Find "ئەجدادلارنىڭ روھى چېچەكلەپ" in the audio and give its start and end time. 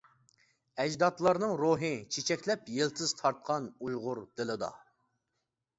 0.83-2.73